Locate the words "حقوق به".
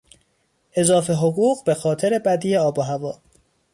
1.13-1.73